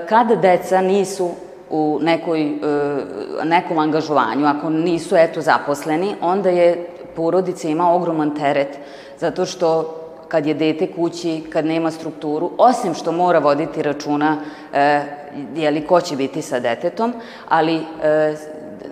kada 0.10 0.36
deca 0.36 0.69
deca 0.70 0.82
nisu 0.82 1.30
u 1.70 2.00
nekoj, 2.02 2.42
e, 2.42 2.56
nekom 3.44 3.78
angažovanju, 3.78 4.46
ako 4.46 4.70
nisu 4.70 5.16
eto 5.16 5.42
zaposleni, 5.42 6.16
onda 6.22 6.50
je 6.50 6.88
porodica 7.16 7.68
ima 7.68 7.94
ogroman 7.94 8.36
teret, 8.36 8.78
zato 9.18 9.46
što 9.46 9.96
kad 10.28 10.46
je 10.46 10.54
dete 10.54 10.88
kući, 10.94 11.44
kad 11.54 11.66
nema 11.66 11.92
strukturu, 11.92 12.52
osim 12.58 12.94
što 12.94 13.12
mora 13.12 13.40
voditi 13.40 13.82
računa 13.82 14.38
e, 14.74 15.02
jeli, 15.56 15.88
ko 15.88 16.02
će 16.02 16.16
biti 16.16 16.42
sa 16.42 16.60
detetom, 16.60 17.14
ali 17.50 17.76
e, 17.76 18.36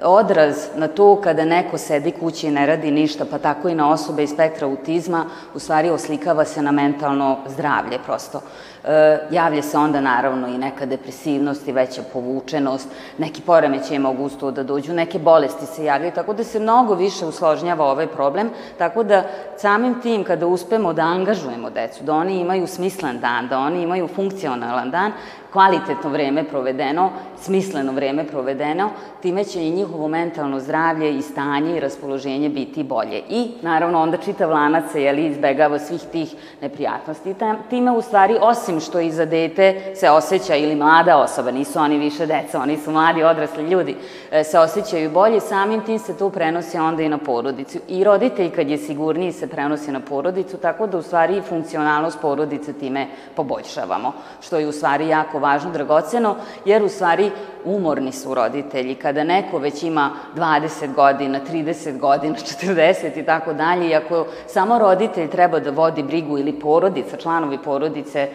odraz 0.01 0.55
na 0.75 0.87
to 0.87 1.21
kada 1.21 1.45
neko 1.45 1.77
sedi 1.77 2.11
kući 2.11 2.47
i 2.47 2.51
ne 2.51 2.65
radi 2.65 2.91
ništa, 2.91 3.25
pa 3.31 3.37
tako 3.37 3.69
i 3.69 3.75
na 3.75 3.91
osobe 3.91 4.23
iz 4.23 4.29
spektra 4.29 4.67
autizma, 4.67 5.25
u 5.53 5.59
stvari 5.59 5.89
oslikava 5.89 6.45
se 6.45 6.61
na 6.61 6.71
mentalno 6.71 7.37
zdravlje 7.47 7.99
prosto. 8.05 8.41
E, 8.83 9.19
javlja 9.31 9.61
se 9.61 9.77
onda 9.77 10.01
naravno 10.01 10.47
i 10.47 10.57
neka 10.57 10.85
depresivnost 10.85 11.67
i 11.67 11.71
veća 11.71 12.01
povučenost, 12.13 12.87
neki 13.17 13.41
poremećaj 13.41 13.99
mogu 13.99 14.23
uz 14.23 14.37
to 14.39 14.51
da 14.51 14.63
dođu, 14.63 14.93
neke 14.93 15.19
bolesti 15.19 15.65
se 15.65 15.85
javljaju, 15.85 16.11
tako 16.15 16.33
da 16.33 16.43
se 16.43 16.59
mnogo 16.59 16.95
više 16.95 17.25
usložnjava 17.25 17.85
ovaj 17.85 18.07
problem, 18.07 18.49
tako 18.77 19.03
da 19.03 19.23
samim 19.57 20.01
tim 20.01 20.23
kada 20.23 20.47
uspemo 20.47 20.93
da 20.93 21.01
angažujemo 21.01 21.69
decu, 21.69 22.03
da 22.03 22.13
oni 22.13 22.39
imaju 22.39 22.67
smislen 22.67 23.19
dan, 23.19 23.47
da 23.47 23.59
oni 23.59 23.81
imaju 23.81 24.07
funkcionalan 24.07 24.91
dan, 24.91 25.11
kvalitetno 25.57 26.09
vreme 26.09 26.43
provedeno, 26.43 27.09
smisleno 27.41 27.91
vreme 27.91 28.23
provedeno, 28.27 28.89
time 29.21 29.43
će 29.43 29.61
i 29.61 29.71
njihovo 29.71 30.07
mentalno 30.07 30.59
zdravlje 30.59 31.17
i 31.17 31.21
stanje 31.21 31.77
i 31.77 31.79
raspoloženje 31.79 32.49
biti 32.49 32.83
bolje. 32.83 33.21
I, 33.29 33.51
naravno, 33.61 34.01
onda 34.01 34.17
čitav 34.17 34.49
lanac 34.49 34.91
se, 34.91 35.01
jeli, 35.03 35.25
izbegava 35.25 35.79
svih 35.79 36.01
tih 36.11 36.35
neprijatnosti. 36.61 37.35
Time, 37.69 37.91
u 37.91 38.01
stvari, 38.01 38.37
osim 38.41 38.79
što 38.79 38.99
i 38.99 39.11
za 39.11 39.25
dete 39.25 39.95
se 39.95 40.09
osjeća, 40.09 40.55
ili 40.55 40.75
mlada 40.75 41.17
osoba, 41.17 41.51
nisu 41.51 41.79
oni 41.79 41.97
više 41.97 42.25
deca, 42.25 42.61
oni 42.61 42.77
su 42.77 42.91
mladi, 42.91 43.23
odrasli 43.23 43.63
ljudi, 43.63 43.95
e, 44.31 44.43
se 44.43 44.59
osjećaju 44.59 45.09
bolje, 45.11 45.39
samim 45.39 45.81
tim 45.81 45.99
se 45.99 46.17
to 46.17 46.29
prenosi 46.29 46.77
onda 46.77 47.03
i 47.03 47.09
na 47.09 47.17
porodicu. 47.17 47.79
I 47.87 48.03
roditelj, 48.03 48.51
kad 48.51 48.69
je 48.69 48.77
sigurniji, 48.77 49.31
se 49.31 49.47
prenosi 49.47 49.91
na 49.91 49.99
porodicu, 49.99 50.57
tako 50.57 50.87
da, 50.87 50.97
u 50.97 51.01
stvari, 51.01 51.41
funkcionalnost 51.41 52.21
porodice 52.21 52.73
time 52.73 53.07
poboljšavamo, 53.35 54.13
što 54.41 54.57
je, 54.57 54.67
u 54.67 54.71
stvari, 54.71 55.07
jako 55.07 55.39
važno, 55.39 55.46
dragoceno, 55.73 56.35
jer, 56.65 56.83
u 56.83 56.89
stvari, 56.89 57.31
umorni 57.65 58.11
su 58.11 58.33
roditelji. 58.33 58.95
Kada 58.95 59.23
neko 59.23 59.57
već 59.57 59.83
ima 59.83 60.11
20 60.35 60.93
godina, 60.93 61.39
30 61.51 61.99
godina, 61.99 62.35
40 62.35 63.19
i 63.19 63.25
tako 63.25 63.53
dalje, 63.53 63.89
i 63.89 63.95
ako 63.95 64.25
samo 64.47 64.79
roditelj 64.79 65.29
treba 65.29 65.59
da 65.59 65.71
vodi 65.71 66.03
brigu 66.03 66.37
ili 66.37 66.59
porodica, 66.59 67.17
članovi 67.17 67.57
porodice 67.57 68.19
e, 68.19 68.29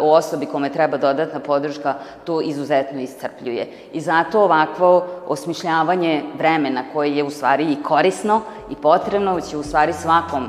o 0.00 0.12
osobi 0.12 0.46
kome 0.46 0.72
treba 0.72 0.96
dodatna 0.96 1.40
podrška, 1.40 1.94
to 2.24 2.40
izuzetno 2.40 3.00
iscrpljuje. 3.00 3.66
I 3.92 4.00
zato 4.00 4.42
ovakvo 4.42 5.06
osmišljavanje 5.26 6.22
vremena 6.38 6.84
koje 6.92 7.16
je 7.16 7.24
u 7.24 7.30
stvari 7.30 7.72
i 7.72 7.82
korisno 7.82 8.40
i 8.70 8.74
potrebno, 8.74 9.40
će 9.40 9.56
u 9.56 9.62
stvari 9.62 9.92
svakom, 9.92 10.48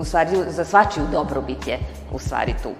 u 0.00 0.04
stvari 0.04 0.30
za 0.48 0.64
svačiju 0.64 1.04
dobrobit 1.12 1.66
je 1.66 1.78
u 2.14 2.18
stvari 2.18 2.54
tu. 2.62 2.70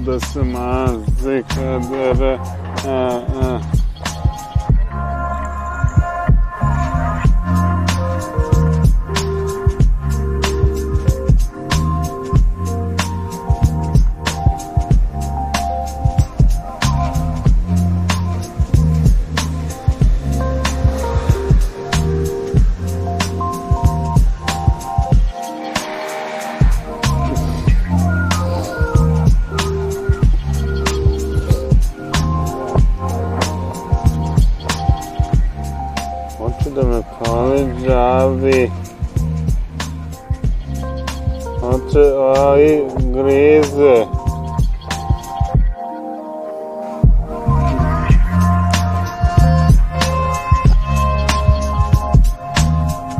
Da 0.00 0.20
se 0.20 0.42
maze 0.42 1.42
kadere. 1.48 2.38
A, 2.86 3.22
a. 3.42 3.83
Znači, 41.60 41.98
aj 42.36 42.80
grize. 42.98 44.04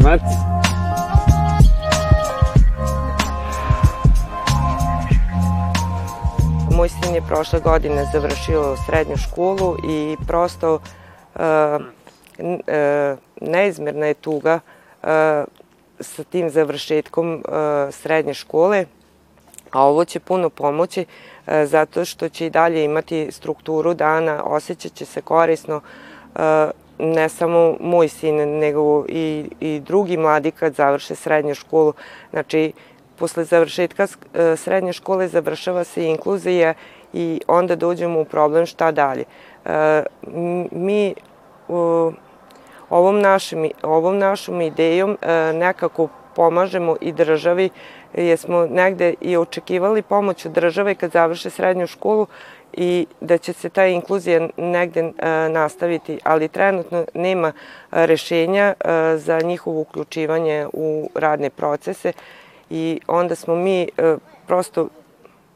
Znači, 0.00 0.24
Moj 6.76 6.88
sin 6.88 7.14
je 7.14 7.22
prošle 7.28 7.60
godine 7.60 8.04
završio 8.12 8.76
srednju 8.86 9.16
školu 9.16 9.76
i 9.88 10.16
prosto 10.26 10.74
uh, 10.74 11.40
uh, 12.38 13.18
neizmjerna 13.40 14.06
je 14.06 14.14
tuga 14.14 14.60
sa 16.00 16.24
tim 16.30 16.50
završetkom 16.50 17.44
srednje 17.90 18.34
škole, 18.34 18.84
a 19.70 19.86
ovo 19.86 20.04
će 20.04 20.20
puno 20.20 20.50
pomoći 20.50 21.04
zato 21.64 22.04
što 22.04 22.28
će 22.28 22.46
i 22.46 22.50
dalje 22.50 22.84
imati 22.84 23.32
strukturu 23.32 23.94
dana, 23.94 24.42
osjećat 24.44 24.92
će 24.92 25.04
se 25.04 25.20
korisno 25.20 25.80
ne 26.98 27.28
samo 27.28 27.76
moj 27.80 28.08
sin, 28.08 28.58
nego 28.58 29.04
i, 29.08 29.50
i 29.60 29.80
drugi 29.80 30.16
mladi 30.16 30.50
kad 30.50 30.74
završe 30.74 31.14
srednju 31.14 31.54
školu. 31.54 31.92
Znači, 32.30 32.72
posle 33.16 33.44
završetka 33.44 34.06
srednje 34.56 34.92
škole 34.92 35.28
završava 35.28 35.84
se 35.84 36.04
inkluzija 36.04 36.74
i 37.12 37.40
onda 37.46 37.76
dođemo 37.76 38.20
u 38.20 38.24
problem 38.24 38.66
šta 38.66 38.92
dalje. 38.92 39.24
Mi 40.70 41.14
ovom, 42.90 43.20
našim, 43.20 43.70
ovom 43.82 44.18
našom 44.18 44.60
idejom 44.60 45.16
e, 45.22 45.52
nekako 45.52 46.08
pomažemo 46.36 46.96
i 47.00 47.12
državi, 47.12 47.70
jer 48.14 48.38
smo 48.38 48.66
negde 48.66 49.14
i 49.20 49.36
očekivali 49.36 50.02
pomoć 50.02 50.46
od 50.46 50.52
države 50.52 50.94
kad 50.94 51.10
završe 51.10 51.50
srednju 51.50 51.86
školu 51.86 52.26
i 52.72 53.06
da 53.20 53.38
će 53.38 53.52
se 53.52 53.68
ta 53.68 53.86
inkluzija 53.86 54.48
negde 54.56 55.00
e, 55.00 55.12
nastaviti, 55.48 56.18
ali 56.24 56.48
trenutno 56.48 57.04
nema 57.14 57.52
rešenja 57.90 58.74
e, 58.80 59.16
za 59.16 59.40
njihovo 59.40 59.80
uključivanje 59.80 60.66
u 60.72 61.10
radne 61.14 61.50
procese 61.50 62.12
i 62.70 63.00
onda 63.06 63.34
smo 63.34 63.56
mi 63.56 63.88
prosto 64.46 64.88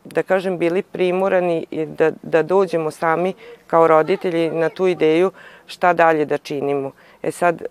da 0.05 0.23
kažem, 0.23 0.59
bili 0.59 0.83
primorani 0.83 1.67
da, 1.87 2.13
da 2.23 2.43
dođemo 2.43 2.91
sami 2.91 3.35
kao 3.67 3.87
roditelji 3.87 4.51
na 4.51 4.69
tu 4.69 4.87
ideju 4.87 5.31
šta 5.67 5.93
dalje 5.93 6.25
da 6.25 6.39
činimo. 6.39 6.93
E 7.23 7.31
sad, 7.31 7.63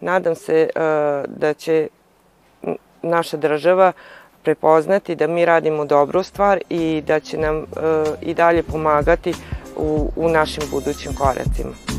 nadam 0.00 0.34
se 0.34 0.68
da 1.26 1.54
će 1.54 1.88
naša 3.02 3.36
država 3.36 3.92
prepoznati 4.42 5.14
da 5.14 5.26
mi 5.26 5.44
radimo 5.44 5.84
dobru 5.84 6.22
stvar 6.22 6.60
i 6.68 7.02
da 7.06 7.20
će 7.20 7.38
nam 7.38 7.66
i 8.22 8.34
dalje 8.34 8.62
pomagati 8.62 9.34
u, 9.76 10.10
u 10.16 10.28
našim 10.28 10.62
budućim 10.70 11.14
koracima. 11.14 11.97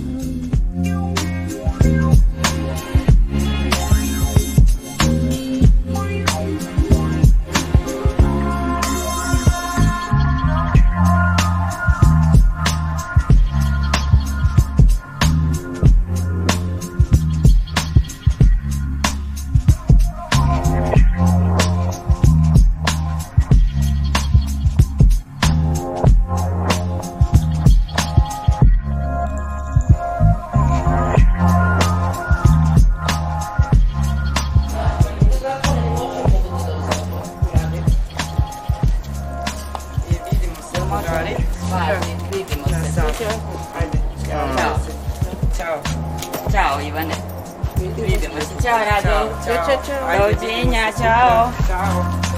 Ciao. 51.09 51.51
Ciao. 51.65 52.28